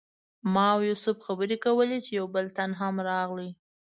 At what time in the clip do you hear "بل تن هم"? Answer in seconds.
2.35-2.95